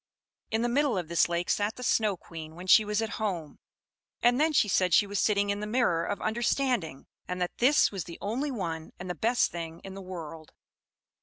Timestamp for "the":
0.63-0.67, 1.75-1.83, 5.59-5.67, 8.05-8.17, 9.11-9.13, 9.93-10.01